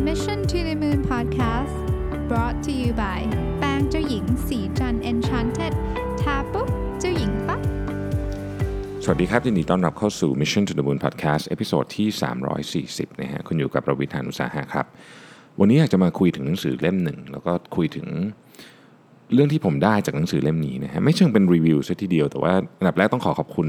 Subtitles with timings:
[0.00, 1.76] Mission to the Moon Podcast
[2.28, 3.20] brought to you by
[3.58, 5.72] แป้งเจ้าหญิงศรีจันทร์ Enchanted
[6.20, 6.68] ทาปุ๊บ
[7.00, 7.60] เจ้าหญิงปั๊บ
[9.04, 12.08] สวัสดีครับยินดีต้อนรับเข้าสู่ Mission to the Moon Podcast episode ที่
[13.08, 14.86] 340 นะฮะคุณอยู่กับรวิศ หาญอุตสาหะครับ
[15.60, 18.06] วันนี้อยากจะมาคุยถึงหนังสือเล่มหนึ่ง แล้วก็คุยถึง
[19.32, 23.68] เรื่องที่ผมได้จากหนังสือเล่มนี้นะฮะไม่เชิงเป็นรีวิวซะทีเดียว แต่ว่าอันดับแรกต้องขอขอบคุณ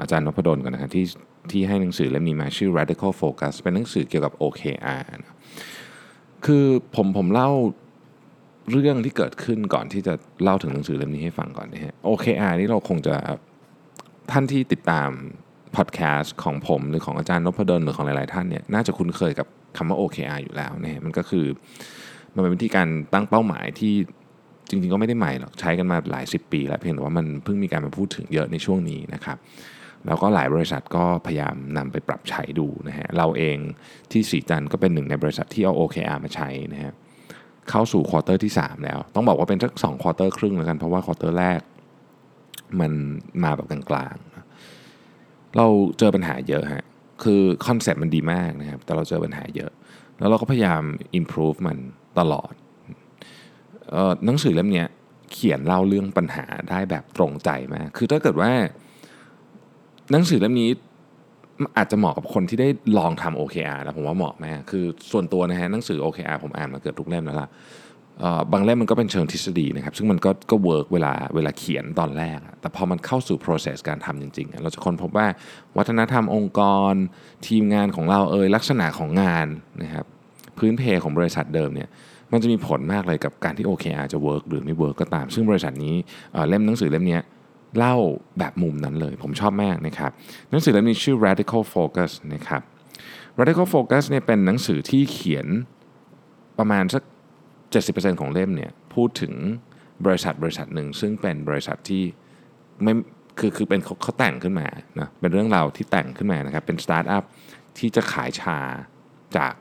[0.00, 1.04] อาจารย์นพดลก่อนนะครับที่
[1.50, 5.36] ที่ให้หนังสือเล่มนี้มาชื่อ Radical Focus เป็นหนังสือเกี่ยวกับ OKR นะ
[6.46, 6.64] คือ
[6.96, 7.50] ผมผมเล่า
[8.70, 13.14] เรื่องที่เกิดขึ้นก่อนที่จะเล่าถึงหนังสือเล่มนี้ให้ฟังก่อนนะฮะ OKR นี่เราคงจะ
[14.30, 15.10] ท่านที่ติดตาม
[15.76, 19.46] พอดแคสต์ของผมหรือของอาจารย์นพดลหรือของหลาย ๆ ท่านเนี่ยน่าจะคุ้นเคยกับ
[19.76, 21.46] คำว่า OKR อยู่แล้วนะฮะมันก็คือ
[22.34, 23.94] มันเป็นวิธีการตั้งเป้าหมายที่
[24.68, 29.38] จริงๆก็ไม่ได้ใหม่หรอกใช้กันมาหลายสิบปีแล้วเพียงแต่ว่ามันเพิ่งมีการมาพูดถึงเยอะในช่วงนี้นะครับ
[30.06, 33.56] แล้วก็หลายบริษัทก็พยายามนำไปปรับใช้ดูนะฮะเราเอง
[34.10, 36.92] ที่ศรีจันทร์ก็เป็นหนึ่งในบริษัทที่เอา OKR มาใช้นะฮะ
[37.70, 41.60] เข้าสู่ quarter ที่ 3 แล้ว ต้องบอกว่าเป็นสักสอง quarter ครึ่งแล้วกัน เพราะว่า quarter แรก
[42.80, 42.92] มัน
[43.42, 45.66] มาแบบกลางๆ เรา
[45.98, 46.84] เจอปัญหาเยอะฮะ
[47.22, 49.70] คือคอนเซ็ปต์มันดีมากนะครับแต่เราเจอปัญหาเยอะ
[50.18, 50.82] แล้วเราก็พยายาม
[51.18, 51.78] improve มัน
[52.18, 52.52] ตลอด
[54.26, 54.84] หนังสือเล่มนี้
[55.32, 58.50] เขียนเล่าเรื่องปัญหาได้แบบตรงใจมาก คือถ้าเกิดว่า
[60.12, 60.70] หนังสือเล่มนี้
[61.76, 67.48] อาจจะเหมาะกับคนที่ได้ลองทำ OKR แล้วผมว่าเหมาะมากคือส่วนตัวนะฮะหนังสือ OKR ผมอ่านมาเกือบทุกเล่มแล้วล่ะ
[68.52, 75.26] บางเล่มมันก็เป็นเชิงทฤษฎีนะครับ ซึ่งมันก็ก็เวิร์กเวลาเวลาเขียนตอนแรก แต่พอมันเข้าสู่ process การทำจริงๆ เราจะค้นพบว่า
[75.76, 76.60] วัฒนธรรมองค์ก
[76.92, 76.94] ร
[77.46, 79.46] ทีมงานของเราเอยลักษณะของงาน
[79.82, 80.06] นะครับ
[80.58, 81.88] พื้นเพของบริษัทเดิมเนี่ย
[82.32, 85.94] มันจะมีผลมากเลยกับการที่ OKR จะเวิร์กหรือไม่เวิร์กก็ตาม ซึ่งบริษัทนี้
[86.48, 87.18] เล่มหนังสือเล่มนี้
[87.78, 87.96] เล่า
[88.38, 90.10] แบบมุมนั้นเลย ผมชอบมากนะครับ
[90.50, 92.62] หนังสือเล่มนี้ชื่อ radical focus นะครับ
[93.38, 95.46] radical focus เนี่ยเป็นหนังสือที่เขียน
[96.58, 97.02] ประมาณสัก
[97.62, 99.32] 70%ของเล่มเนี่ยพูดถึง
[100.04, 102.02] บริษัทบริษัทหนึ่ง ซึ่งเป็นบริษัทที่
[102.82, 102.92] ไม่
[103.38, 104.66] คือคือเป็นเขาเขาแต่งขึ้นมา
[105.00, 107.24] นะเป็นเรื่องราวที่แต่งขึ้นมานะครับเป็นสตาร์ทอัพ
[107.78, 108.58] ที่จะขายชา
[109.36, 109.54] จาก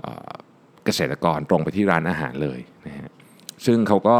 [0.00, 0.51] เอ่อเก
[0.98, 3.10] ษตรกรตรงไปที่ร้านอาหารเลยนะฮะ
[3.66, 4.16] ซึ่งเขาก็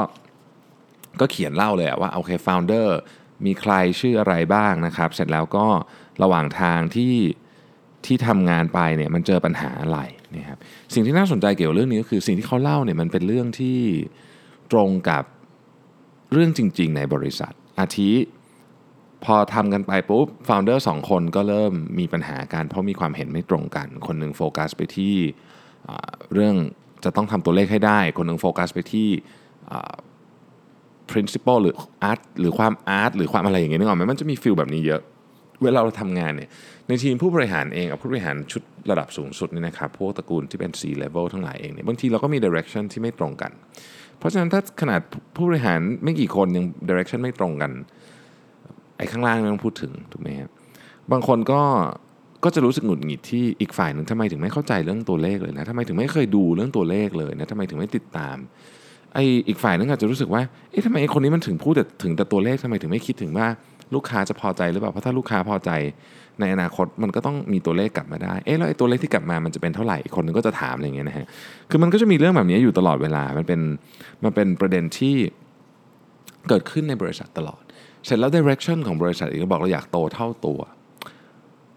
[1.21, 2.99] ก็เขียนเล่าเลยอะว่าโอเคฟาวเดอร์
[3.47, 5.67] มีใครชื่ออะไรบ้างนะครับ เสร็จแล้วก็
[6.23, 7.15] ระหว่างทางที่
[8.07, 9.99] ที่ทำงานไปเนี่ยมันเจอปัญหาอะไร
[10.37, 10.59] นะครับ
[10.95, 13.79] สิ่งที่น่าสนใจเกี่ยวกับเรื่องนี้ก็คือสิ่งที่เขาเล่าเนี่ยมันเป็นเรื่องที่
[14.73, 15.25] ตรงกับ
[16.33, 18.13] เรื่องจริง ๆ ในบริษัท อาทิ
[19.25, 25.15] พอทำกันไปปุ๊บ founder สองคนก็เริ่มมีปัญหากันเพราะมีความเห็นไม่ตรงกัน คนหนึ่งโฟกัสไปที่
[26.35, 26.55] เรื่อง
[27.05, 29.09] จะต้องทำตัวเลขให้ได้ คนหนึ่งโฟกัสไปที่
[31.11, 31.75] principle หรือ
[32.11, 35.01] art หรือความ art หรือความอะไรอย่างเงี้ยนึกออกไหมมันจะมี feel แบบนี้เยอะ
[35.63, 36.51] เวลาเราทำงานเนี่ย
[36.89, 43.53] ในทีมผู้บริหารเองกับผู้บริหารชุดระดับสูงสุดนี่นะครับพวกตระกูลที่เป็น C level ทั้งหลายเองเนี่ยบางทีเราก็มี direction ที่ไม่ตรงกัน
[44.19, 45.01] เพราะฉะนั้นถ้าขนาด
[45.37, 47.73] ผู้บริหารไม่กี่คนยัง direction ไม่ตรงกัน
[48.97, 50.51] ไอ้ข้างล่างไม่ต้องพูดถึงถูกไหมครับ
[51.13, 51.61] บางคนก็
[52.45, 58.37] ก็จะรู้สึกหงุดหงิดที่อีกฝ่ายหนึ่งทำไมถึงไม่เข้าใจเรื่องตัวเลขเลยนะทำไมถึงไม่เคยดูเรื่องตัวเลขเลยนะทำไมถึงไม่ติดตาม
[59.15, 63.47] ไออีกฝ่ายนึงอาจจะรู้สึกว่าเอ๊ะทำไมไอคนนี้มันถึงพูดแต่ถึงแต่ตัวเลขทำไมถึงไม่คิดถึงว่า
[63.95, 65.71] ลูกค้าจะพอใจหรือเปล่าเพราะถ้าลูกค้าพอใจ
[66.41, 71.27] ในอนาคตมันก็ต้องมีตัวเลขกลับมาได้เอ๊ะแล้วไอ้ตัวเลขที่กลับมามันจะเป็นเท่าไหร่อีกคนนึงก็จะถามอะไรอย่างเงี้ยนะฮะ
[71.71, 73.61] คือมันก็จะมีเรื่องแบบนี้อยู่ตลอดเวลามันเป็น
[74.25, 75.15] มันเป็นประเด็นที่
[76.49, 77.63] เกิดขึ้นในบริษัทตลอด
[78.05, 80.61] เสร็จแล้ว direction ของบริษัทเองก็บอกเราอยากโตเท่าตัว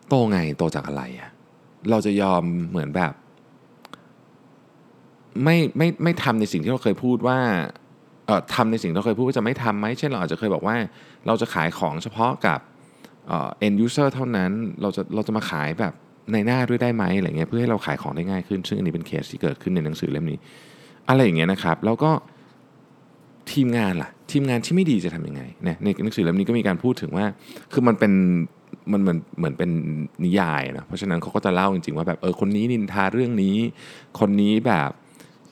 [0.09, 1.29] โตไงโตจากอะไรอะ
[1.91, 3.13] เราจะยอมเหมือนแบบ
[5.43, 7.39] ไม่ไม่ไม่ทำในสิ่งที่เราเคยพูดว่า
[8.25, 10.75] เอ่อทำในสิ่งที่เราเคยพูดว่าจะไม่ทำไหมเช่นเราอาจจะเคยบอกว่า
[11.27, 12.59] เราจะขายของเฉพาะกับ
[13.27, 14.51] เอ่อ end user เท่านั้น
[14.81, 15.94] เราจะเราจะมาขายแบบ
[16.33, 20.39] ในหน้าด้วยได้ไหมอะไรเงี้ยเพื่อให้เราขายของได้ง่ายขึ้น ซึ่งอันนี้เป็นเคสที่เกิดขึ้นในหนังสือเล่มนี้
[21.09, 22.11] อะไรอย่างเงี้ยนะครับ แล้วก็
[23.51, 27.25] ทีมงานล่ะ ทีมงานที่ไม่ดีจะทำยังไงเนี่ยในหนังสือเล่มนี้ก็มีการพูดถึงว่า
[27.73, 28.13] คือมันเป็น
[28.91, 29.69] มันเหมือนเหมือนเป็น
[30.23, 33.56] นิยายนะเพราะฉะนั้นเขาก็จะเล่าจริงๆว่าแบบเออคนนี้นินทาเรื่องนี้
[34.19, 34.89] คนนี้แบบ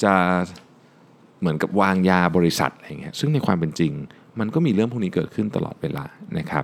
[0.03, 0.13] จะ
[1.39, 3.91] เหมือนกับวางยาบริษัทอะไรเงี้ยซึ่งในความเป็นจริง
[4.39, 6.05] มันก็มีเรื่องพวกนี้เกิดขึ้นตลอดเวลา
[6.37, 6.63] นะครับ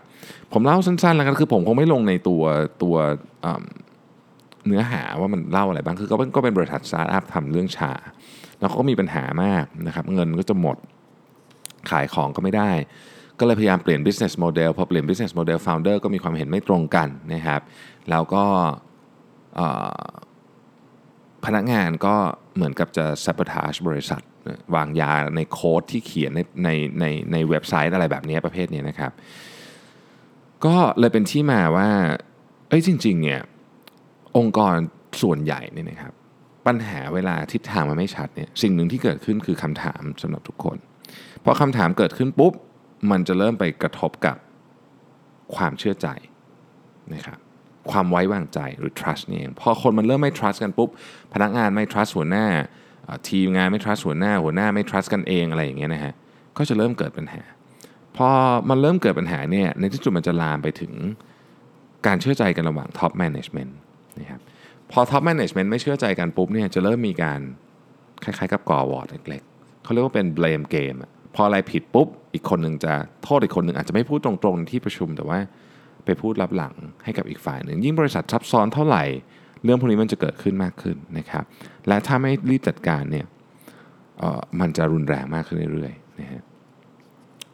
[0.53, 2.43] ผมเล่าสั้นๆแล้วกันคือผมคงไม่ลงในตัว
[2.83, 2.95] ตัว
[4.67, 7.91] เนื้อหาว่ามันเล่าอะไรบ้างคือก็เป็นก็เป็นบริษัทสตาร์ทอัพทำเรื่องชา
[8.59, 10.77] แล้วเขาก็มีปัญหามากนะครับเงินก็จะหมด
[11.89, 12.71] ขายของก็ไม่ได้
[13.39, 17.61] ก็เลยพยายามเปลี่ยน business model พอเปลี่ยน business model founder ก็มีความเห็นไม่ตรงกันนะครับ
[18.09, 18.43] แล้วก็
[21.45, 22.15] พนักงานก็
[22.55, 24.21] เหมือนกับจะ sabotage บริษัท
[24.75, 26.69] วางยาในโค้ดที่เขียนในใน
[26.99, 29.11] ในในเว็บไซต์อะไรแบบนี้ประเภทนี้นะครับ
[30.65, 31.89] ก็เลยเป็นที่มาว่า
[32.69, 33.41] เอ้ยจริงๆเนี่ย
[34.37, 34.75] องค์กร
[35.21, 36.13] ส่วนใหญ่เนี่ยนะครับ
[36.67, 40.77] ปปัญหาเวลาทิศทางมันไม่ชัดเนี่ยสิ่งหนึ่งที่เกิดขึ้นคือคำถามสำหรับทุกคน
[41.43, 42.53] พอคำถามเกิดขึ้นปุ๊บ
[43.11, 44.37] มันจะเริ่มไปกระทบกับ
[45.55, 46.07] ความเชื่อใจ
[47.13, 47.39] นะครับ
[47.91, 50.89] ความไว้วางใจหรือ trust นี่เองพอคนมันเริ่มไม่ trust กันปุ๊บ
[51.33, 52.45] พนักงานไม่ trust หัวหน้า
[53.29, 56.13] ทีมงานไม่ trust หัวหน้า หัวหน้าไม่ trust กันเองอะไรอย่างเงี้ยนะฮะ
[56.57, 57.41] ก็จะเริ่มเกิดปัญหา
[58.17, 58.27] พอ
[58.69, 60.93] มันเริ่มเกิดปัญหาเนี่ยในที่สุดมันจะลามไปถึง
[62.07, 63.71] การเชื่อใจกันระหว่าง top management
[64.19, 64.41] นะครับ
[64.91, 67.39] พอ top management ไม่เชื่อใจกันปุ๊บเนี่ยจะเริ่มมีการ
[68.23, 70.97] คล้ายๆ กับก่อวอร์ดเล็กๆเขาเรียกว่าเป็น blame game
[71.35, 72.93] พออะไรผิดปุ๊บ อีกคนหนึ่งจะ
[73.23, 75.39] โทษอีกคนหนึ่งอาจจะไม่พูดตรงๆที่ประชุมแต่ว่า
[76.05, 79.03] ไปพูดรับหลังให้กับอีกฝ่ายหนึ่ง ยิ่งบริษัทซับซ้อนเท่าไหร่
[79.63, 81.43] เรื่องพวกนี้มันจะเกิดขึ้นมากขึ้นนะครับ
[81.87, 83.25] และถ้าไม่รีบจัดการเนี่ย
[84.59, 86.41] มันจะรุนแรงมากขึ้นเรื่อยๆนะฮะ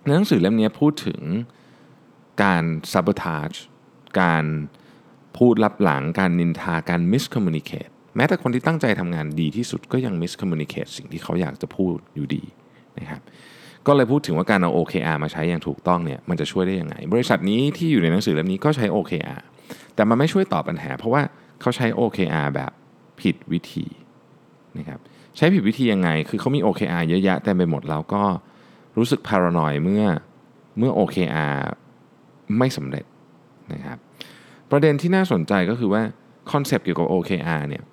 [0.03, 1.21] ในหนังสือเล่มนี้พูดถึง
[2.43, 2.63] การ
[2.93, 3.57] sabotage
[4.21, 4.45] การ
[5.37, 12.43] พูดรับหลัง การนินทา การ miscommunicate แม้แต่คนที่ตั้งใจทำงานดีที่สุดก็ยัง miscommunicate สิ่งที่เขาอยากจะพูดอยู่ดี
[12.99, 13.21] นะครับ
[13.87, 19.41] ก็เลยพูดถึงว่าการเอา OKR มาใช้อย่างถูกต้องเนี่ยมันจะช่วยได้ยังไง บริษัทนี้ที่อยู่ในหนังสือเล่มนี้ก็ใช้ OKR
[19.95, 21.21] แต่มันไม่ช่วยตอบปัญหา เพราะว่า
[21.61, 22.71] เขาใช้ OKR แบบ
[23.21, 23.85] ผิดวิธี
[24.77, 24.99] นะครับ
[25.37, 28.23] ใช้ผิดวิธียังไง คือเขามี OKR เยอะแยะแต่ไปหมดแล้วก็
[28.97, 30.05] รู้สึกพารานอยเมื่อ
[30.77, 31.55] เมื่อ OKR
[32.57, 33.05] ไม่สำเร็จ
[33.73, 33.97] นะครับ
[34.71, 36.01] ประเด็นที่น่าสนใจก็คือว่า
[36.51, 37.83] คอนเซปต์เกี่ยวกับ OKR เนี่ย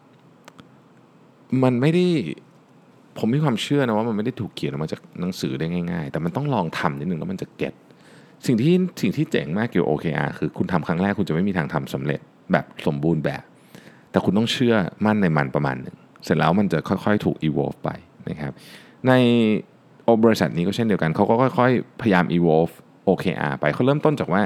[1.63, 2.07] มันไม่ได้
[3.19, 7.75] ผมมีความเชื่อนะว่ามันไม่ได้ถูกเขียนออกมาจากหนังสือได้ง่าย ๆ แต่มันต้องลองทำนิดนึงแล้วมันจะเก็ต
[8.47, 12.21] สิ่งที่สิ่งที่เจ๋งมากเกี่ยวกับ OKR คือคุณทำครั้งแรกคุณจะไม่มีทางทำสำเร็จ
[12.53, 13.43] แบบสมบูรณ์แบบ
[14.11, 14.75] แต่คุณต้องเชื่อ
[15.07, 17.91] มั่นในมันประมาณหนึ่งเสร็จแล้วมันจะค่อยๆ ถูก evolve ไป
[18.29, 18.53] นะครับ
[19.09, 19.13] ใน
[20.25, 22.75] บริษัทนี้ก็เช่นเดียวกันเขาก็ค่อยๆ พยายาม evolve
[23.09, 24.43] OKR ไปเขาเริ่มต้นจากว่า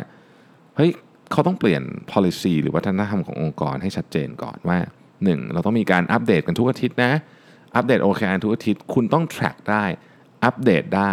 [0.76, 0.90] เฮ้ย
[1.32, 4.78] เขาต้องเปลี่ยน policy หรือวัฒนธรรมขององค์กรให้ชัดเจนก่อนว่า
[5.16, 5.52] 1.
[5.52, 7.12] เราต้องมีการอัปเดตกันทุกอาทิตย์นะ
[7.76, 9.84] อัปเดต OKR ทุกอาทิตย์คุณต้อง track ได้
[10.44, 11.12] อัปเดตได้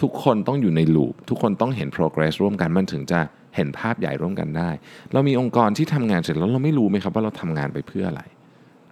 [0.00, 3.20] ทุกคนต้องอยู่ในลูปทุกคนต้องเห็น progress ร่วมกันมันถึงจะ
[3.56, 4.70] เห็นภาพใหญ่ร่วมกันได้
[5.12, 8.22] เรามีองค์กรที่ทำงานเสร็จแล้วเราไม่รู้ไหมครับว่าเราทำงานไปเพื่ออะไร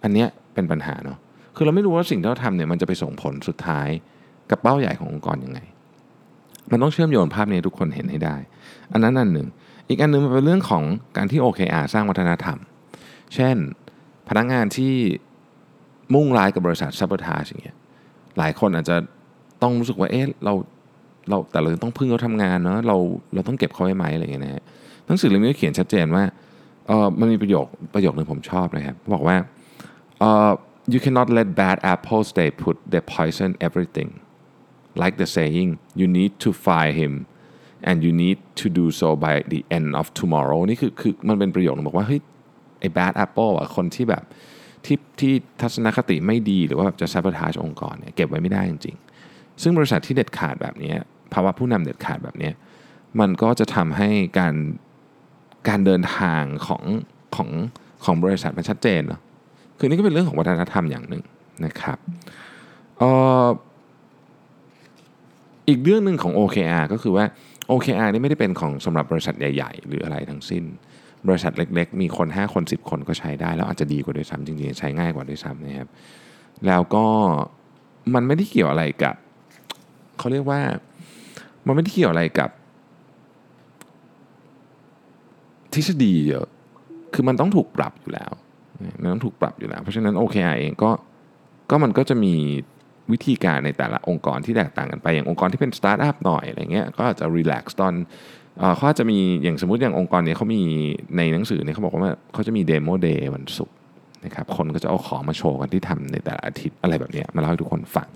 [0.02, 1.18] อันเนี้ยเป็นปัญหาเนาะ
[1.56, 3.88] คือเราไม่รู้ว่าสิ่งที่เราทำเนี่ยมันจะไปส่งผลสุดท้าย
[4.50, 5.58] กับเป้าใหญ่ขององค์กรยังไง
[6.70, 8.36] มันต้องเชื่อมโยงภาพนี้ทุกคนเห็นให้ได้
[8.92, 9.48] อันนั้นอันหนึ่ง
[9.88, 10.84] อีกอันนึงมันเป็นเรื่องของ
[11.16, 12.58] การที่ OKR สร้างวัฒนธรรม
[13.34, 13.56] เช่น
[14.28, 14.94] พนักงานที่
[16.14, 17.76] มุ่งร้ายกับบริษัทซับ o t a g e อย่างเงี้ย
[18.38, 18.96] หลายคนอาจจะ
[19.62, 20.54] ต้องรู้สึกว่าเอ๊ะเรา
[21.28, 22.96] เราแต่เราต้องพึ่งเขาทำงานเนาะเรา
[23.34, 24.62] เราต้องเก็บเขาไว้ไหมอะไรอย่างเงี้ยนะฮะ
[25.06, 26.24] หนังสือเล่มนี้เขียนชัดเจนว่า
[26.86, 29.36] เออมันมีประโยคประโยคหนึ่งผมชอบนะครับบอกว่า
[30.20, 30.50] เออ
[30.92, 34.10] you cannot let bad apples stay put they poison everything
[35.02, 35.68] like the saying
[36.00, 37.12] you need to fire him
[37.88, 42.20] and you need to do so by the end of tomorrow นี่คือคือมันเป็นประโยคนึงบอกว่าเฮ้ย
[42.80, 44.22] ไอ้ bad apple อะคนที่แบบ
[44.86, 50.92] ที่ที่ทัศนคติไม่ดีหรือว่าจะ sabotage องค์กรเนี่ยเก็บไว้ไม่ได้จริงๆ ซึ่งบริษัทที่เด็ดขาดแบบนี้
[51.32, 52.50] ภาวะผู้นำเด็ดขาดแบบนี้
[53.20, 54.54] มันก็จะทำให้การ
[55.68, 56.82] การเดินทางของ
[57.36, 57.48] ของ
[58.04, 59.20] ของบริษัทมันชัดเจนเนาะ
[59.78, 61.22] คือนี่ก็เป็นเรื่องของวัฒนธรรมอย่างหนึ่ง
[61.64, 61.98] นะครับ
[63.00, 63.02] อ
[63.44, 63.46] อ
[65.68, 67.24] อีกเรื่องหนึ่งของ OKR ก็คือว่า
[67.70, 70.64] OKR นี่ไม่ได้เป็นของสำหรับบริษัทใหญ่ ๆ หรืออะไรทั้งสิ้น
[71.28, 75.88] บริษัทเล็กๆ มีคน 5 คน 10 คนก็ใช้ได้ แล้วอาจจะดีกว่าด้วยซ้ำจริงๆ ใช้ง่ายกว่าด้วยซ้ำนะครับ
[76.66, 77.04] แล้วก็
[78.14, 79.14] มันไม่ได้เกี่ยวอะไรกับ
[80.18, 80.60] เขาเรียกว่า
[81.66, 82.50] มันไม่ได้เกี่ยวอะไรกับ
[85.74, 86.46] ทฤษฎีเยอะ
[87.14, 88.32] คือมันต้องถูกปรับอยู่แล้ว
[89.00, 90.90] มันต้องถูกปรับอยู่แล้ว เพราะฉะนั้น OKR เองก็
[91.70, 92.34] ก็มันก็จะมี
[93.12, 97.94] วิธีการในแต่ละองค์กรที่แตกต่างกันไป อย่างองค์กรที่เป็นสตาร์ทอัพหน่อยอะไรเงี้ยก็อาจจะ relax ตอน
[98.76, 100.60] เขาจะมีอย่างสมมติอย่างองค์กรนี้เขามี
[101.16, 103.76] ในหนังสือเนี่ยเขาบอกว่าเขาจะมี demo day วันศุกร์
[104.24, 108.08] นะครับคนก็จะเอาของมาโชว์กันที่ทำในแต่ละอาทิตย์อะไรแบบนี้มาเล่าให้ทุกคนฟัง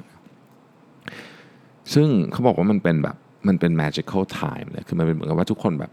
[1.95, 3.17] ซึ่งเขาบอกว่ามันเป็นแบบ
[3.49, 5.93] มันเป็น magical time เลยคือมันเป็นเหมือนกับว่าทุกคนแบบ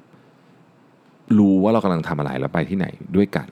[1.37, 3.47] รู้ว่าเรากำลังทำอะไรแล้วไปที่ไหนด้วยกัน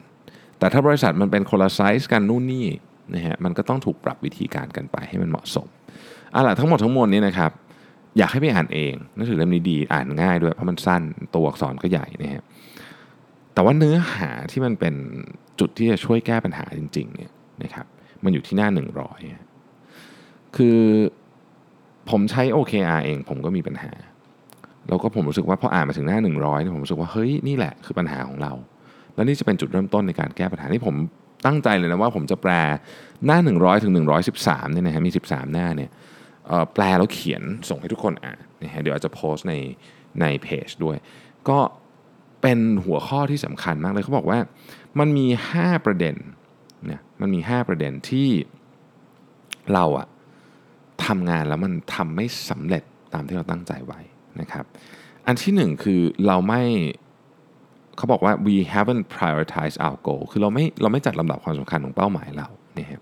[0.59, 2.67] แต่ถ้าบริษัทมันเป็นคนละไซส์กันนู่นนี่
[3.13, 5.67] นะฮะมันก็ต้องถูกปรับวิธีการกันไปให้มันเหมาะสม
[6.31, 7.51] เอาล่ะทั้งหมดทั้งมวลนี้นะครับ
[8.17, 11.01] อยากให้ไปอ่านเองหนังสือเล่มนี้ดีอ่านง่ายด้วย เพราะมันสั้น
[11.33, 12.43] ตัวอักษรก็ใหญ่นะฮะ
[13.53, 14.95] แต่ว่าเนื้อหาที่มันเป็น
[15.59, 17.31] จุดที่จะช่วยแก้ปัญหาจริงๆเนี่ย
[17.63, 17.85] นะครับ
[18.23, 18.67] มันอยู่ที่หน้า
[19.81, 20.79] 100 คือ
[22.09, 23.91] ผมใช้ OKR เองผมก็มีปัญหา
[24.87, 28.53] แล้วก็ผมรู้สึกว่าพออ่านมาถึงหน้า 100เนี่ยผมรู้สึกว่าเฮ้ยนี่แหละคือปัญหาของเรา
[29.15, 30.95] แล้วนี่จะเป็นจุดเริ่มต้นในการแก้ปัญหาที่ผม
[31.45, 32.51] ตั้งใจเลยนะว่าผมจะแปล
[33.25, 33.93] หน้า 100 ถึง
[34.33, 35.89] 113เนี่ยนะฮะมี 13 หน้าเนี่ย
[36.73, 39.53] แปลแล้วเขียนส่งให้ทุกคนอ่านนะฮะเดี๋ยวอาจจะโพสต์ใน
[40.21, 40.97] ในเพจด้วย
[41.49, 41.59] ก็
[42.41, 44.39] เป็นหัวข้อที่สำคัญมากเลยเขาบอกว่า
[44.99, 45.27] มันมี
[45.57, 46.15] 5 ประเด็น
[46.91, 48.29] นะมันมี 5 ประเด็นที่
[49.73, 50.07] เราอะ
[51.05, 53.99] ทำงานแล้วมันทำไม่สำเร็จตามที่เราตั้งใจไว้
[54.41, 54.65] นะครับ
[55.25, 56.61] อันที่หนึ่งคือเราไม่
[57.97, 63.01] เขาบอกว่า we haven't prioritized our goal คือเราไม่เราไม่จัดลำดับความสำคัญของเป้าหมายเราเนี่ยครับ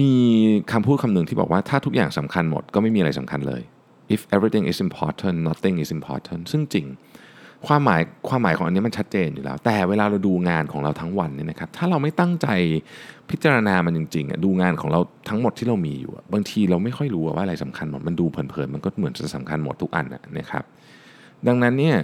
[0.00, 0.12] มี
[0.72, 3.62] คำพูดคำหนึ่งที่บอกว่าถ้าทุกอย่างสำคัญหมดก็ไม่มีอะไรสำคัญเลย
[4.14, 6.86] if everything is important nothing is important ซึ่งจริง
[7.66, 12.46] ความหมายความหมายของอันนี้มันชัดเจนอยู่แล้ว แต่เวลาเราดูงานของเราทั้งวันเนี่ยนะครับถ้าเราไม่ตั้งใจ
[13.30, 20.06] พิจารณามันจริงๆอะดูงานของเราทั้งหมดที่เรามีอยู่ บางทีเราไม่ค่อยรู้ว่าอะไรสำคัญหมดมันดูเผินๆมันก็เหมือนจะสำคัญหมดทุกอัน
[20.38, 20.64] นะครับ
[21.46, 21.96] ดังนั้นเนี่ย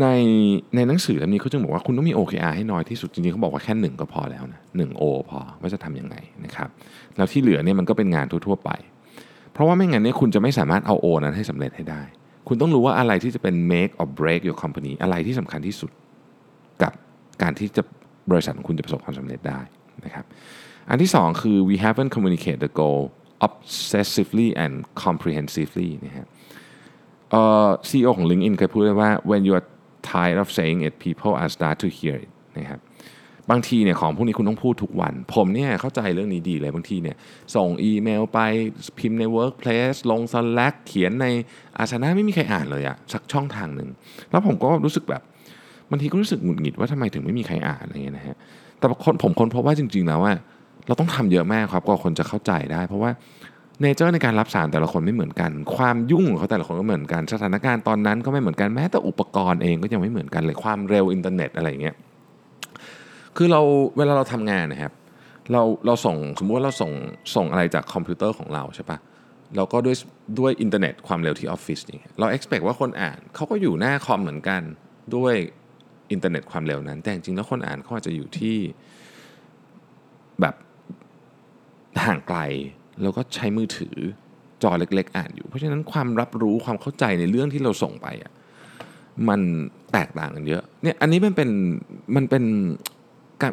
[0.00, 0.06] ใน
[0.74, 6.68] ในหนังสือเล่มนี้เขาจึงบอกว่าคุณต้องมี OKR ให้น้อยที่สุดจริงๆเขาบอกว่าแค่หนึ่งก็พอแล้วนะหนึ่งโอพอว่าจะทำยังไงนะครับ
[7.16, 8.70] แล้วที่เหลือเนี่ยมันก็เป็นงานทั่วๆไป
[9.52, 12.02] เพราะว่าไม่งั้นเนี่ยคุณจะไม่สามารถเอาโอนั้นให้สำเร็จให้ได้
[12.48, 15.90] คุณต้องรู้ว่าอะไรที่จะเป็น make or break your company อะไรที่สำคัญที่สุด
[16.82, 16.92] กับ
[17.42, 17.82] การที่จะ
[18.30, 19.60] บริษัทของคุณจะประสบความสำเร็จได้
[20.04, 20.24] นะครับ
[20.88, 23.00] อันที่สองคือ we haven't communicated the goal
[23.46, 26.26] obsessively and comprehensively นะฮะ
[27.30, 29.66] เอ่อ CEO ของ LinkedIn เคยพูดไว้ว่า when you are
[30.10, 32.80] tired of saying it people are start to hear it นะครับ
[33.50, 37.16] บางทีเนี่ยของพวกนี้คุณต้องพูดทุกวัน ผมเนี่ยเข้าใจเรื่องนี้ดีเลยบางทีเนี่ย
[37.54, 38.38] ส่งอีเมลไป
[38.98, 41.26] พิมพ์ใน Workplace ลง Slack เขียนใน
[41.78, 43.88] อาสนะไม่มีใครอ่านเลยอะสักช่องทางหนึ่ง
[44.30, 45.22] แล้วผมก็รู้สึกแบบ
[45.90, 48.36] บางทีก็รู้สึกหงุดหงิดว่าทำไมถึงไม่มีใครอ่านอะไรเงี้ยนะฮะ
[48.78, 50.34] แต่คนผมค้นพบว่าจริง ๆ แล้วว่า
[50.86, 53.10] เราต้องทำเยอะมากครับกว่าคนจะเข้าใจได้ เพราะว่า
[53.80, 61.96] nature ในการรับสารแต่ละคนไม่เหมือนกัน ความยุ่งของเขาแต่ละคนก็เหมือนกัน สถานการณ์ตอนนั้นก็ไม่เหมือนกันแม้แต่อุปกรณ์เองก็ยังไม่เหมือนกันเลยความเร็วอินเทอร์เน็ตอะไรเงี้ย
[63.36, 63.60] คือเรา
[63.96, 64.92] เวลาเราทำงานนะครับ
[65.52, 66.92] เราเราส่งสมมติว่าเราส่ง
[67.36, 68.98] ส่งอะไรจากคอมพิวเตอร์ของเราใช่ปะ
[69.56, 69.96] เราก็ด้วย
[70.38, 74.62] ด้วยอินเทอร์เน็ตความเร็วที่ออฟฟิศนี่เรา expect ว่าคนอ่านเขาก็อยู่หน้าคอมเหมือนกัน
[75.16, 75.34] ด้วย
[76.12, 78.56] อินเทอร์เน็ตความเร็วนั้น แต่จริงๆแล้วคนอ่านเขาอาจจะอยู่ที่
[80.40, 80.54] แบบ
[82.04, 82.40] ห่างไกล
[83.02, 83.96] แล้วก็ใช้มือถือ
[84.62, 88.32] จอเล็ก ๆ อ่านอยู่ เพราะฉะนั้นความรับรู้ความเข้าใจในเรื่องที่เราส่งไปอะ
[89.28, 89.40] มัน
[89.92, 91.50] แตกต่างกันเยอะเนี่ยอันนี้มันเป็น
[92.16, 92.44] มันเป็น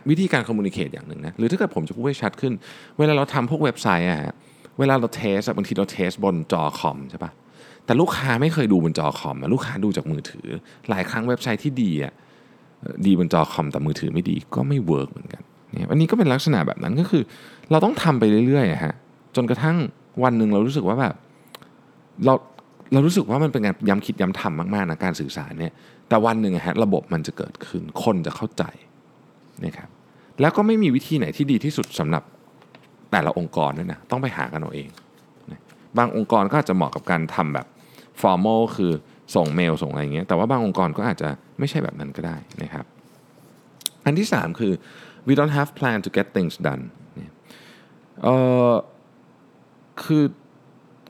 [0.10, 2.54] วิธีการ communicate อย่างหนึ่งนะหรือถ้าเกิดผมจะพูดให้ชัดขึ้น
[2.98, 4.34] เวลาเราทำพวกเว็บไซต์อะฮะ
[4.80, 7.32] เวลาเรา test บางทีเรา test บนจอคอมใช่ปะ
[7.86, 10.48] แต่ลูกค้าไม่เคยดูบนจอคอมลูกค้าดูจากมือถือ
[10.90, 12.14] หลายครั้งเว็บไซต์ที่ดีอะ
[13.06, 15.42] ดีบนจอคอมแต่มือถือไม่ดีก็ไม่เวิร์กเหมือนกัน
[15.78, 17.24] เนี่ยอันนี้ก็เป็นลักษณะแบบนั้นก็คือ
[17.72, 18.96] เราต้องทำไปเรื่อยๆฮะ
[19.36, 19.78] จนกระทั่ง
[20.24, 21.16] วันหนึ่งเรารู้สึกว่าแบบ
[22.26, 22.34] เรา
[22.94, 25.74] เรารู้สึกว่ามันเป็นการย้ำคิดย้ำทำมากๆนะการสื่อสารเนี่ย
[26.10, 28.64] แต่วันหนึ่งฮะระบบมันจะเกิดขึ้นคนจะเข้าใจ
[29.66, 29.90] นะครับ
[30.42, 32.24] แล้วก็ไม่มีวิธีไหนที่ดีที่สุดสำหรับ
[33.12, 34.90] แต่ละองค์กรด้วยนะต้องไปหากันเอาเอง
[35.98, 37.68] บางองค์กรก็อาจจะเหมาะกับการทำแบบ
[38.22, 38.92] formal คือ
[39.36, 42.86] ส่งเมลส่งอะไรอย่างเงี้ยแต่ว่าบางองค์กรก็อาจจะไม่ใช่แบบนั้นก็ได้นะครับ
[44.06, 44.74] อันที่ 3 คือ
[45.28, 46.84] we don't have plan to get things done
[48.26, 48.36] อ่
[48.68, 48.72] อ
[50.04, 50.24] คือ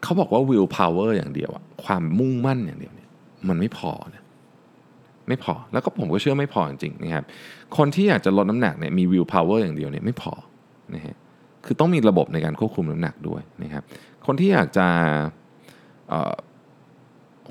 [0.03, 3.09] เขาบอกว่า will power อย่างเดียวอะความมุ่งมั่นอย่างเดียวเนี่ย
[3.49, 4.23] มันไม่พอนะ
[5.27, 7.23] ไม่พอแล้วก็ผมก็เชื่อไม่พอจริงๆนะครับ
[7.77, 10.33] คนที่อยากจะลดน้ำหนักเนี่ยมี will power อย่างเดียวเนี่ยไม่พอ
[10.95, 11.15] นะฮะ
[11.65, 13.83] คือต้องมีระบบในการควบคุมน้ำหนักด้วยนะครับ
[14.25, 14.87] คนที่อยากจะ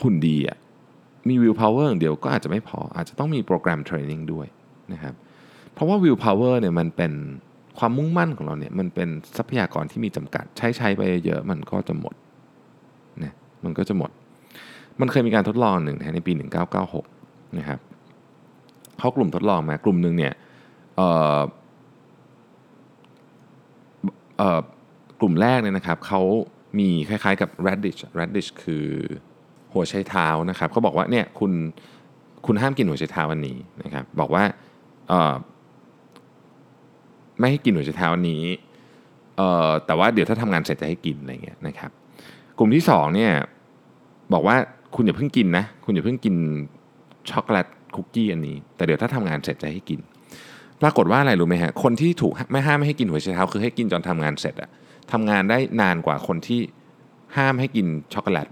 [0.03, 0.59] หุ่นดีอะ
[1.29, 4.47] มี will power อย่างเดียวก็อาจจะไม่พออาจจะต้องมีโปรแกรมเทรนนิ่งด้วย
[4.93, 5.15] นะครับ
[5.73, 7.13] เพราะว่า will power เนี่ยมันเป็น
[7.79, 12.15] ความมุ่งมั่นของเราเนี่ยมันเป็นทรัพยากรที่มีจำกัด ใช้ใช้ไปเยอะมันก็จะหมด
[13.23, 13.33] นะ
[13.65, 14.11] มันก็จะหมด
[15.01, 16.33] มันเคยมีการทดลองหนึ่งนะในปี
[16.95, 17.79] 1996 นะครับ
[18.99, 20.35] เขากลุ่มทดลองมากลุ่มหนึ่งเนี่ย
[20.97, 21.03] เอ
[21.37, 21.41] อ
[24.39, 24.61] เออ
[25.21, 26.21] กลุ่มแรกเนี่ยนะครับเขา
[26.79, 28.87] มีคล้ายๆกับ radish radish คือ
[29.73, 31.53] หัวไชเท้านะครับเขาบอกว่าเนี่ยคุณ
[32.47, 34.45] คุณห้ามกินหัวไชเท้าวันนี้นะครับบอกว่า
[37.39, 38.43] ไม่ให้กินหัวไชเท้าวันนี้
[39.37, 41.91] เอ่อแต่ว่าเดี๋ยวถ้าทำงานเสร็จจะให้กินอะไรเงี้ยนะครับ
[42.59, 43.33] กลุ่มที่สองเนี่ย
[44.33, 44.57] บอกว่า
[44.95, 46.35] คุณอย่าเพิ่งกินนะ คุณอย่าเพิ่งกิน
[47.31, 50.01] ช็อกโกแลตคุกกี้อันนี้ แต่เดี๋ยวถ้าทำงานเสร็จจะให้กิน
[50.83, 54.71] ปรากฏว่าอะไรรู้ไหมฮะคนที่ถูกไม่ห้ามไม่ให้กินหัวไชเท้าคือให้กินจนทำงานเสร็จอะ
[55.13, 56.61] ทำงานได้นานกว่าคนที่
[57.37, 58.49] ห้ามให้กินช็อกโกแลต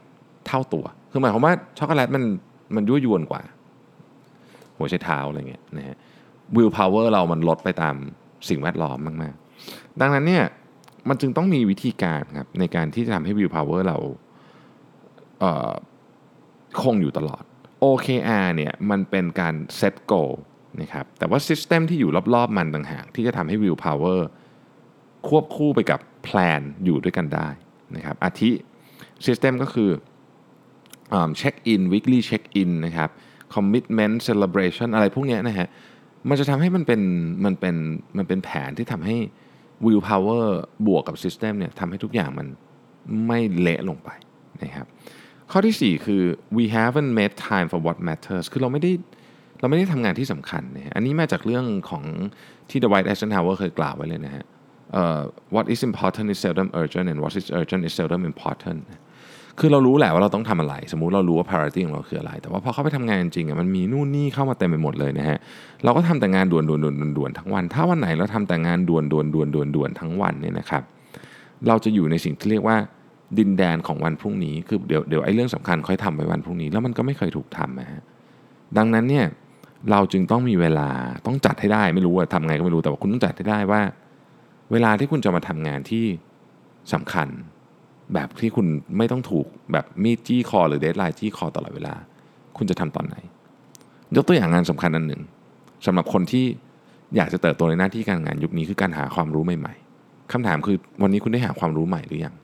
[0.46, 2.24] เท่าตัว คือหมายความว่าช็อกโกแลตมัน
[2.74, 3.42] มันยั่วยวนกว่า
[4.76, 5.96] หัวไชเท้าอะไรเงี้ยนะฮะ
[6.56, 7.96] willpower เรามันลดไปตาม
[8.48, 10.44] สิ่งแวดล้อมมากๆ ดังนั้นเนี่ย
[11.08, 13.98] มันจึงต้องมีวิธีการครับในการที่จะทำให้วิลพาวเวอร์เรา
[16.76, 17.42] เคงอยู่ตลอด
[17.84, 20.32] OKR เนี่ยมันเป็นการ set goal
[20.80, 24.20] นะครับแต่ว่า system ที่อยู่รอบๆ มันต่างหากที่จะทำให้ will power
[25.28, 27.48] ควบคู่ไปกับ plan อยู่ด้วยกันได้
[27.96, 28.50] นะครับอาทิ
[29.26, 29.90] system ก็คือ
[31.40, 33.10] check in weekly check in นะครับ
[33.54, 35.68] commitment celebration อะไรพวกนี้นะฮะ
[36.28, 37.00] มันจะทำให้มันเป็น
[37.44, 37.76] มันเป็น
[38.16, 39.16] มันเป็นแผนที่ทำให้
[39.84, 40.44] will power
[40.86, 42.46] บวกกับ system เนี่ยทำให้ทุกอย่างมัน
[43.26, 44.10] ไม่เละลงไป
[44.62, 44.86] นะครับ
[45.50, 46.22] ข้อที่ 4 คือ
[46.56, 48.92] we haven't made time for what matters คือเราไม่ได้
[49.60, 52.04] เราไม่ได้ทำงานที่สำคัญนะฮะอันนี้มาจากเรื่องของ
[52.70, 54.44] ที่ The White Eisenhower เคยกล่าวไว้เลยนะฮะ
[55.00, 55.22] uh,
[55.54, 58.80] what is important is seldom urgent and what is urgent is seldom important
[59.60, 65.38] คือเรารู้แหละว่าเราต้องทำอะไร สมมุติเรารู้ว่า priority ของเราคืออะไร แต่ว่าพอเข้าไปทำงานจริงอะมันมีนู่นนี่เข้ามาเต็มไปหมดเลยนะฮะ
[65.84, 70.82] เราก็ทำแต่งานด่วนด่วนด่วนด่วนทั้งวัน ถ้าวันไหนเราทำแต่งานด่วนด่วนด่วนด่วนด่วนทั้งวันเนี่ยนะครับ
[71.68, 72.76] เราจะอยู่ในสิ่งที่เรียกว่า
[73.38, 78.00] ดินแดนของวันพรุ่งนี้คือเดี๋ยวเดี๋ยวไอ้เรื่องสำคัญค่อยทำไว้วันพรุ่งนี้ แล้วมันก็ไม่เคยถูกทำนะฮะ
[78.76, 79.26] ดังนั้นเนี่ย
[79.90, 80.88] เราจึงต้องมีเวลา
[81.26, 83.80] ต้องจัดให้ได้ไม่รู้ว่าทำไงก็ไม่รู้แต่ว่าคุณต้องจัดให้ได้ว่า
[84.72, 86.04] เวลาที่คุณจะมาทำงานที่
[86.92, 87.28] สำคัญ
[88.14, 91.94] แบบที่คุณไม่ต้องถูกแบบมีดจี้คอ หรือเดทไลน์จี้คอตลอดเวลา
[92.56, 93.16] คุณจะทำตอนไหน
[94.16, 95.22] ยกตัวอย่างงานสำคัญอันหนึ่ง
[95.86, 96.44] สำหรับคนที่
[97.16, 102.34] อยากจะเติบโตในหน้าที่การงานยุคนี้คือการหาความรู้ใหม่ ๆคำถามคือวันนี้คุณได้หาความรู้ใหม่หรือยัง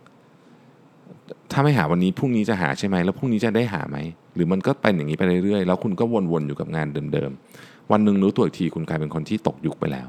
[1.52, 3.96] ถ้าไม่หาวันนี้พรุ่งนี้จะหาใช่ไหมแล้วพรุ่งนี้จะได้หาไหม
[4.34, 10.08] หรือมันก็เป็นอย่างนี้ไปเรื่อยๆแล้วคุณก็วนๆอยู่กับงานเดิมๆวันหนึ่งรู้ตัวอีกทีคุณกลายเป็นคนที่ตกยุคไปแล้ว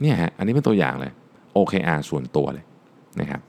[0.00, 1.12] เนี่ยฮะอันนี้เป็นตัวอย่างเลย
[1.56, 2.64] OKR ส่วนตัวเลย
[3.20, 3.40] นะครับ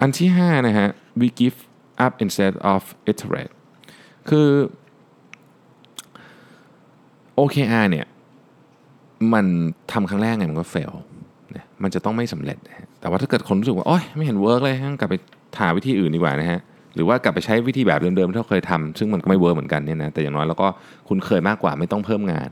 [0.00, 0.88] อันที่5นะฮะ
[1.20, 1.58] we give
[2.04, 3.54] up instead of iterate
[4.28, 4.48] คือ
[7.38, 8.06] OKR เนี่ย
[9.32, 9.46] มัน
[9.92, 10.94] ทำครั้งแรกไงมันก็ fail
[11.56, 12.58] นะมันจะต้องไม่สำเร็จ
[13.00, 15.14] แต่ว่าถ้าเกิดคนรู้สึกว่า โอ๊ยไม่เห็นเวิร์กเลยกลับไป
[15.60, 16.60] หาวิธีอื่นดีกว่านะฮะ
[16.94, 20.68] หรือว่ากลับไปใช้วิธีแบบเดิมๆที่เราเคยทำซึ่งมันก็ไม่เวิร์กเหมือนกันเนี่ยนะแต่อย่างน้อยเราก็
[21.08, 22.50] คุ้นเคยมากกว่าไม่ต้องเพิ่มงาน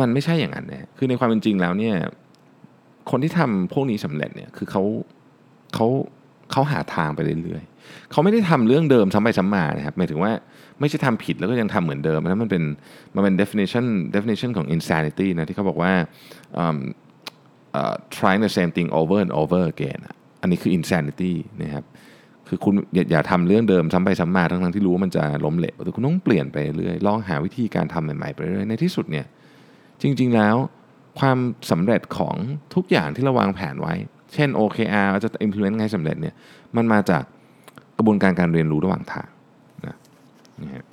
[0.00, 1.94] มันไม่ใช่อย่างนั้นนะคือในความเป็นจริงแล้วเนี่ย
[3.10, 4.82] คนที่ทำพวกนี้สำเร็จเนี่ยคือเขา
[5.74, 5.86] เขา
[6.52, 10.32] เขาหาทางไปเรื่อยๆเขาไม่ได้ทำเรื่องเดิมซ้ำไปซ้ำมานะครับหมายถึงว่า
[10.80, 12.62] ไม่ใช่ทำผิดแล้วก็ยังทำเหมือนเดิมนะมันเป็น
[13.14, 15.92] มันเป็น definition definition ของ insanity นะที่เขาบอกว่า
[16.62, 16.76] um,
[17.78, 19.98] uh, trying the same thing over and over again
[20.40, 21.32] อันนี้คือ insanity
[21.62, 21.84] นะครับ
[22.48, 29.26] คือคุณอย่าอย่าทำเรื่องเดิมซ้ำไปซ้ำมาทั้งทั้งๆที่รู้ว่ามันจะล้มเหลวแต่คุณต้องเปลี่ยนไปเรื่อยลองหาวิธีการทำใหม่ๆไปเรื่อยในที่สุดเนี่ย
[30.02, 30.56] จริง ๆแล้ว
[31.20, 31.38] ความ
[31.70, 32.36] สำเร็จของ
[32.74, 33.94] ทุกอย่างที่เราวางแผนไว้
[34.34, 36.34] เช่น OKR เราจะ implement ไงสำเร็จเนี่ย
[36.76, 37.22] มันมาจาก
[37.96, 39.28] กระบวนการการเรียนรู้ระหว่างทาง
[39.86, 39.96] นะ
[40.62, 40.86] นี่ฮะ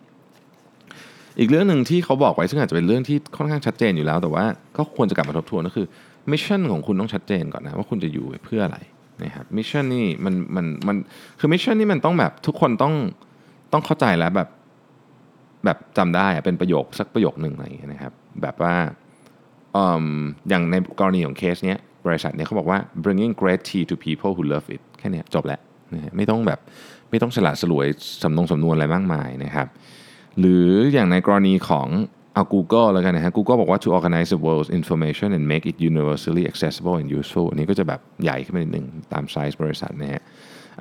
[1.39, 4.45] อีกเรื่องหนึ่งที่เขาบอกไว้ซึ่งอาจจะเป็นเรื่องที่ค่อนข้างชัดเจนอยู่แล้ว แต่ว่า
[4.77, 5.87] ก็ควรจะกลับมาทบทวนก็คือ
[6.31, 8.77] mission ของคุณต้องชัดเจนก่อนนะว่าคุณจะอยู่เพื่ออะไร
[9.23, 10.95] นะครับ mission นี่มันมันมัน
[11.39, 12.93] คือ mission นี่มันต้องแบบทุกคนต้อง
[13.73, 14.49] ต้องเข้าใจแล้วแบบ
[15.65, 18.75] แบบจำได้อะเป็นประโยคสักประโยคหนึ่งอะไรอย่างเงี้ยนะครับแบบว่า
[19.75, 19.77] อ
[20.49, 25.59] อย่างในกรณีของเคสเนี้ย บริษัทเนี้ยเขาบอกว่า bringing great tea to people who love it แค่นี้จบแล้ว
[26.17, 26.59] ไม่ต้องแบบ
[27.09, 27.87] ไม่ต้องฉลาดสลวย
[28.23, 29.67] สำนงสำนวนอะไรมากมายนะครับ
[30.39, 31.87] หรืออย่างในกรณีของ
[32.33, 37.07] เอา Google แล้วกันนะฮะ Google บอกว่า to organize the world's information and make it universally accessible and
[37.19, 40.21] useful อันนี้ก็จะแบบใหญ่ขึ้นไปนิดนึงตามไซส์บริษัทนะฮะ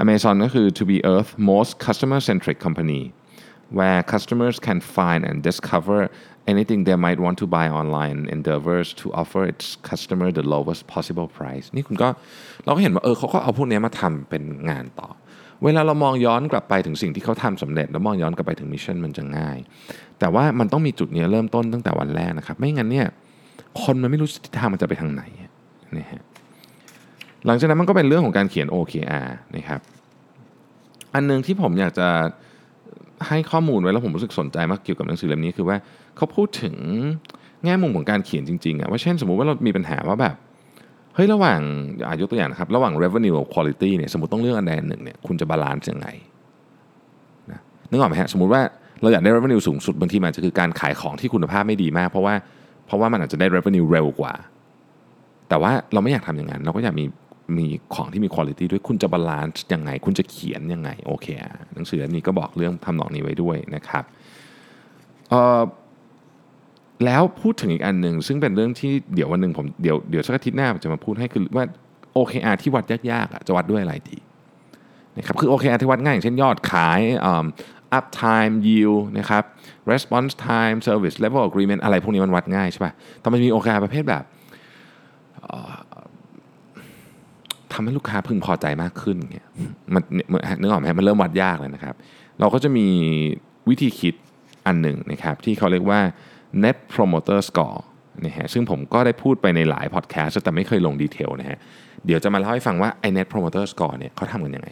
[0.03, 3.03] Amazon ก็คือ to be Earth's most customer centric company
[3.79, 5.99] where customers can find and discover
[6.53, 11.29] anything they might want to buy online endeavors to offer its customer the lowest possible
[11.39, 12.09] price นี่คุณก็
[12.65, 15.09] เราก็เห็นว่าเออเขาก็เอาพวกนี้มาทำเป็นงานต่อ
[15.65, 19.59] เวลาเรามองย้อนกลับไปถึงสิ่งที่เขาทำสำเร็จ แล้วมองย้อนกลับไปถึงมิชชั่นมันจะง่าย
[20.19, 23.07] แต่ว่ามันต้องมีจุดนี้เริ่มต้นตั้งแต่วันแรกนะครับ ไม่งั้นเนี่ย
[23.83, 25.23] คนมันไม่รู้ทิศทางมันจะไปทางไหน
[25.99, 26.23] นะฮะ
[27.47, 29.81] หลังจากนั้นมันก็เป็นเรื่องของการเขียน OKR นะครับ
[31.15, 32.09] อันหนึ่งที่ผมอยากจะ
[33.29, 35.77] ให้ข้อมูลไว้แล้วผมรู้สึกสนใจมากเกี่ยวกับหนังสือเล่มนี้คือว่า
[36.17, 36.75] เขาพูดถึง
[37.65, 40.35] แง่มุมของการเขียนจริงๆอะว่าเช่นสมมุติว่าเรามีปัญหาว่าแบบ
[41.15, 41.61] เฮ้ยระหว่าง
[42.07, 46.09] อายกตัวอย่างนะครับ ระหว่าง revenue กับ quality เนี่ยสมมติต้องเลือกอันใดอันหนึ่งเนี่ยคุณจะ balance ยังไง
[47.51, 48.63] นะนึกออกไหมฮะสมมติว่า
[49.03, 52.35] เราอยากได้ revenue สูงสุดบางทีมันจะคือการขายของที่คุณภาพไม่ดีมาก เพราะว่า
[52.87, 54.33] เพราะว่ามันอาจจะได้ revenue เร็วกว่า
[55.49, 57.05] แต่ว่าเราไม่อยากทำอย่างนั้น เราก็อยากมี
[57.59, 64.05] มีของที่มีคุณภาพด้วยคุณจะบาลานซ์ยังไง คุณจะเขียนยังไงโอเคอะหนังสืออันนี้ก็บอกเรื่องทำนองนี้ไว้ด้วยนะครับ
[67.05, 71.65] แล้วพูดถึงอีกอันหนึ่งซึ่งเป็นเรื่องที่เดี๋ยววันหนึ่งผมเดี๋ยวเดี๋ยวสักอาทิตย์หน้าผมจะมาพูดให้คือว่า
[72.17, 74.19] OKR ที่วัดยากๆอะจะวัดด้วยอะไรดี
[75.17, 77.01] นะครับคือ OKR ที่วัดง่ายอย่างเช่นยอดขาย
[77.99, 79.45] uptime yield นะครับ
[79.93, 84.25] response time service level agreement อะไรพวกนี้มันวัดง่ายใช่ป่ะแต่มันมี OKR ประเภทแบบ
[87.73, 89.49] ทำให้ลูกค้าพึงพอใจมากขึ้นเงี้ย
[89.95, 90.03] มัน
[90.61, 91.95] นึกออกไหมมันเริ่มวัดยากเลยนะครับ
[92.41, 92.87] เราก็จะมี
[93.69, 94.15] วิธีคิด
[94.67, 96.01] อันหนึ่งนะครับ ที่เขาเรียกว่า
[96.63, 97.81] net promoter score
[98.27, 101.59] นะฮะซึ่งผมก็ได้พูดไปในหลายพอดแคสต์แต่ไม่เคยลง detail นะฮะ
[102.07, 104.69] เดี๋ยวจะมาเล่าให้ฟังว่าไอ้ net promoter score เนี่ยเขาทำกันยังไง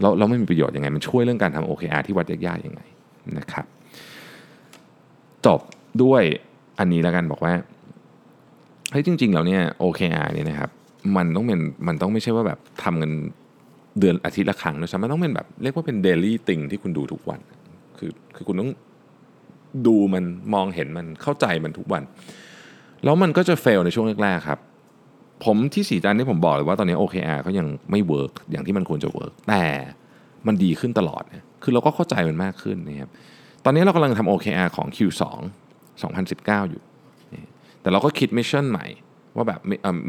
[0.00, 2.80] แล้วเราไม่มีประโยชน์ยังไง มันช่วยเรื่องการทำ OKR ที่วัดยากๆยังไง
[3.38, 3.66] นะครับ
[5.46, 5.60] จบ
[6.02, 6.22] ด้วย
[6.78, 7.52] อันนี้แล้วกันบอกว่า
[8.90, 10.70] เฮ้ยจริง ๆ แล้วเนี่ย OKR เนี่ยนะครับ
[11.16, 13.10] มันต้องเป็นมันต้องไม่ใช่ว่าแบบทำกัน
[13.98, 17.40] เดือนอาทิตย์ละครั้งนะใช่มันต้องเป็นแบบเรียกว่าเป็นเดลี่ติงที่คุณดูทุกวัน
[17.98, 18.70] คือคือคุณต้อง
[19.86, 22.02] ดูมันมองเห็นมันเข้าใจมันทุกวัน
[23.04, 24.58] แล้วมันก็จะเฟลในช่วงแรกๆครับ
[25.44, 29.64] ผมที่ศรีจันทร์ที่ผมบอกเลยว่าตอนนี้ OKR ก็ยังไม่ work อย่างที่มันควรจะ work แต่
[30.46, 33.10] มันดีขึ้นตลอดเนี่ยคือเราก็เข้าใจมันมากขึ้นนะครับ
[33.64, 35.22] ตอนนี้เรากำลังทำ OKR ของ Q2
[36.02, 36.82] 2019 อยู่
[37.80, 38.86] แต่เราก็คิด mission ใหม่
[39.38, 39.60] ว่าแบบ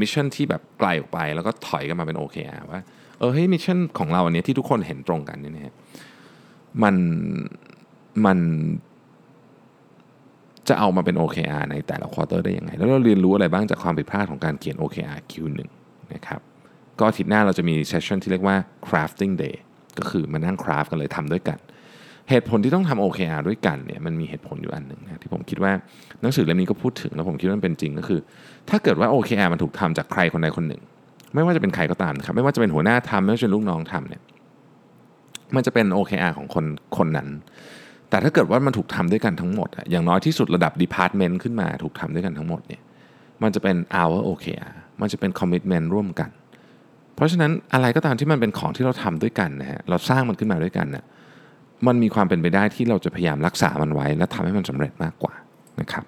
[0.02, 2.82] mission ที่แบบไกลออกไป แล้วก็ถอยกันมาเป็น OKR ว่า
[3.20, 5.74] เออเฮ้ย mission ของเราอันนี้ที่ทุกคนเห็นตรงกันเนี่ยนะฮะ
[6.84, 6.96] มัน
[8.26, 8.40] มัน
[10.70, 15.60] จะเอามาเป็น OKR ในแต่ละ quarter ได้ยังไง แล้วเราเรียนรู้อะไรบ้างจากความผิดพลาดของการเขียน OKR Q1
[16.14, 16.42] นะครับ
[17.00, 18.56] ก็อาทิตย์หน้าเราจะมี session ที่เรียกว่า
[18.88, 19.56] crafting day
[20.00, 21.58] ก็คือมานั่ง craft กันเลยทำด้วยกัน
[22.30, 25.72] เหตุผลที่ต้องทำ OKR ด้วยกันเนี่ยมันมีเหตุผลอยู่อันหนึ่งนะที่ผมคิดว่า
[26.22, 28.20] หนังสือเล่มนี้ก็พูดถึงแล้วผมคิดว่ามันเป็นจริงก็คือ
[28.70, 30.82] ถ้าเกิดว่า OKR มันถูกทำจากใครคนใดคนหนึ่ง
[31.36, 34.22] ไม่ว่าจะเป็นใครก็ตามนะครับไม่ว่าจะเป็นหัวหน้าทำไม่ว่าจะเป็นลูกน้องทำเนี่ย
[35.56, 36.66] มันจะเป็น OKR ของคน
[36.98, 37.28] คนนั้น
[38.10, 42.82] แต่ถ้าเกิดว่ามันถูกทำด้วยกันทั้งหมด อย่างน้อยที่สุดระดับ Department ขึ้นมาถูกทำด้วยกันทั้งหมดเนี่ย
[43.44, 46.30] มันจะเป็น our OKR มันจะเป็น commitment ร่วมกัน
[47.16, 51.04] เพราะฉะนั้นอะไรก็ตามที่มันเป็นของที่เราทำด้วยกันนะฮะเราสร้างมันขึ้นมาด้วยกันเนี่ย
[51.88, 55.34] มันมีความเป็นไปได้ที่เราจะพยายามรักษามันไว้ และทำให้มันสำเร็จมากกว่า
[55.82, 56.04] นะครับ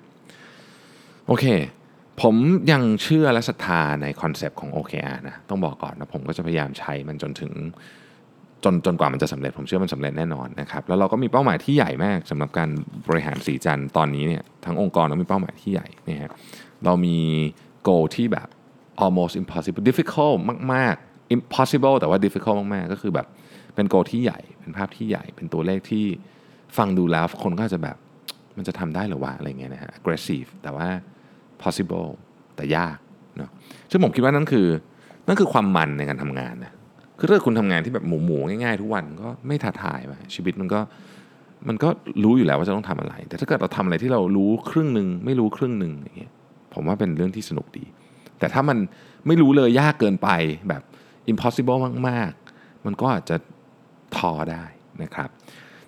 [1.28, 1.46] โอเค
[2.22, 2.36] ผม
[2.72, 7.52] ยังเชื่อและศรัทธาใน concept ของ OKR นะต้องบอกก่อนนะผมก็จะพยายามใช้มันจนถึง
[8.64, 12.70] จนจนกว่ามันจะสำเร็จผมเชื่อมันสำเร็จแน่นอนนะครับแล้วเราก็มีเป้าหมายที่ใหญ่มากสำหรับการ
[13.10, 16.32] บริหารสีจันทร์ตอนนี้เนี่ยทั้งองค์กรเรามีเป้าหมายที่ใหญ่นะฮะ
[16.86, 17.18] เรามี
[17.88, 18.48] goal ที่แบบ
[19.04, 20.38] almost impossible difficult
[20.74, 23.28] มาก ๆ impossible แต่ว่า difficult มาก ๆ ก็คือแบบ
[23.76, 26.06] เป็นโกที่ใหญ่ เป็นภาพที่ใหญ่ เป็นตัวเลขที่
[26.78, 27.98] ฟังดูแล้วคนก็จะแบบ
[28.58, 30.88] มันจะทำได้หรือวะอะไรเงี้ยนะฮะ aggressive แต่ว่า
[31.64, 32.10] possible
[32.56, 32.98] แต่ยาก
[33.38, 33.50] เนาะ
[33.92, 34.68] ซึ่งผมคิดว่านั่นคือ
[35.28, 36.74] นั่นคือความมันในการทำงานนะ
[37.20, 40.80] คือถ้าคุณทำงานที่แบบหมูๆง่ายๆ ทุกวันก็ไม่ท้าทายไปชีวิตมันก็
[41.68, 41.90] มันก็
[42.24, 46.32] รู้อยู่แล้วว่าจะต้องทำอะไร แต่ถ้าเกิดเราทำอะไรที่เรารู้ครึ่งหนึ่งไม่รู้ครึ่งหนึ่งอย่างเงี้ย
[46.74, 47.86] ผมว่าเป็นเรื่องที่สนุกดี
[48.40, 48.78] แต่ถ้ามัน
[49.28, 50.30] ไม่รู้เลยยากเกินไป
[50.70, 50.82] แบบ
[51.32, 53.36] impossible มากๆ มันก็อาจจะ
[54.17, 54.63] ท้อได้
[55.04, 55.30] นะครับ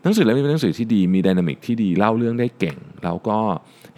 [0.03, 3.37] หนังสือเล่มนี้เป็นหนังสือที่ดีมีดินามิกที่ดีเล่าเรื่องได้เก่ง แล้วก็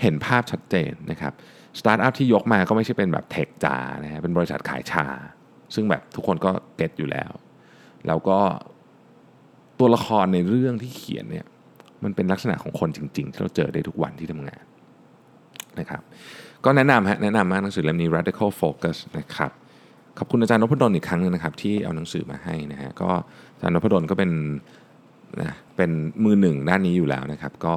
[0.02, 1.34] เห็นภาพชัดเจนนะครับ
[1.80, 5.08] สตาร์ทอัพที่ยกมาก็ไม่ใช่เป็นแบบ tech จ๋านะฮะเป็นบริษัทขายชา
[5.76, 7.32] ซึ่งแบบทุกคนก็ get อยู่แล้ว
[8.08, 8.40] แล้วก็
[9.80, 11.46] ตัวละครในเรื่องที่เขียนเนี่ย
[12.04, 14.64] มันเป็นลักษณะของคนจริง ๆ ที่เราเจอได้ทุกวันที่ทำงาน
[15.80, 16.02] นะครับ
[16.66, 19.52] ก็แนะนำฮะแนะนำมากหนังสือเล่มนี้ radical focus นะครับ
[20.20, 23.10] ขอบคุณอาจารย์นพดลอีกครั้งหนึ่งนะครับที่เอาหนังสือมาให้นะฮะก็
[23.54, 24.32] อาจารย์นพดลก็เป็น
[25.42, 25.92] นะเป็น
[26.24, 27.76] มือหนึ่งด้านนี้อยู่แล้วนะครับ ก็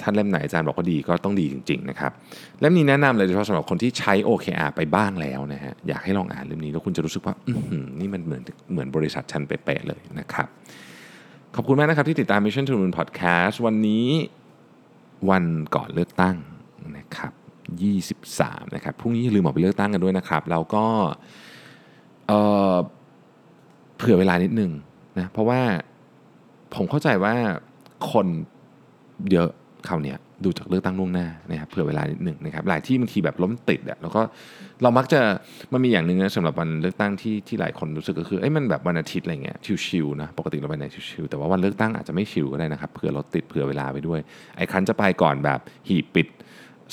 [0.00, 2.12] ท่านเล่มไหนอาจารย์บอกว่าดีก็ต้องดีจริงๆนะครับ
[2.60, 7.34] เล่มนี้แนะนำเลยโดยเฉพาะสำหรับคนที่ใช้ OKR ไปบ้างแล้วนะฮะอยากให้ลองอ่านเล่มนี้แล้วคุณจะรู้สึกว่า
[8.00, 10.48] นี่มันเหมือนเหมือนบริษัทฉันเป๊ะๆเลยนะครับ
[11.54, 14.06] ขอบคุณมากนะครับที่ติดตาม Mission to the Moon Podcast วันนี้
[15.30, 16.36] วันก่อนเลือกตั้ง
[16.96, 17.32] นะครับ
[17.76, 20.84] 23นะครับพรุ่งนี้อย่าลืมออกไปเลือกตั้งกันด้วยนะครับ แล้วก็
[22.28, 24.70] เเผื่อเวลานิดนึง
[25.18, 25.60] นะเพราะว่า
[26.74, 27.34] ผมเข้าใจว่า
[28.12, 28.26] คน
[29.32, 29.50] เยอะ
[29.88, 34.20] คราวเนี้ยดูจากเลือกตั้งล่วงหน้านะครับเผื่อเวลานิดหนึ่งนะครับหลายที่บางทีแบบล้มติดอะแล้วก็
[34.82, 35.20] เรามักจะ
[35.72, 44.20] มันมีอย่างหนึ่งนะสำหรับวันเลือกตั้งที่ที่หลายคนรู้สึกก็คือเอ้ยมันแบบวันอาทิตย์อะไรเงี้ยชิวๆนะปกติเราไปไหนชิวๆแต่ว่าวันเลือกตั้งอาจจะไม่ชิวก็ได้นะครับเผื่อรถติดเผื่อเวลาไปด้วย
[44.56, 46.26] ไอ้คันจะไปก่อนแบบหีบปิด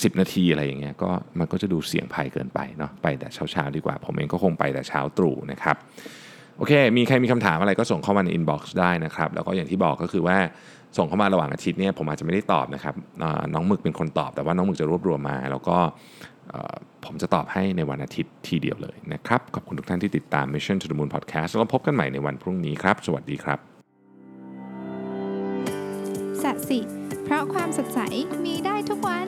[0.02, 5.76] 10 นาทีอะไรอย่างเงี้ยก็มันก็จะดูเสี่ยงภัยเกินไปเนาะไปแต่เช้าๆดีกว่า ผมเองก็คงไปแต่เช้าตรู่นะครับ
[6.58, 10.38] โอเค มีใครมีคำถามอะไรก็ส่งเข้ามาใน inbox ได้นะครับ แล้วก็อย่างที่บอกก็คือว่า
[10.98, 12.96] ส่งเข้ามาระหว่างอาทิตย์เนี่ยผมอาจจะไม่ได้ตอบนะครับ
[13.54, 15.78] น้องหมึกเป็นคนตอบ แต่ว่าน้องหมึกจะรวบรวมมา แล้วก็
[17.06, 23.60] ผมจะตอบให้ในวันอาทิตย์ทีเดียวเลยนะครับ ขอบคุณทุกท่านที่ติดตาม Mission to the Moon Podcast แล้วพบกันใหม่ในวันพรุ่งนี้ครับ สวัสดีครับ
[26.44, 26.80] สัสิ
[27.24, 28.00] เพราะความสดใส
[28.46, 29.28] มีได้ทุกวัน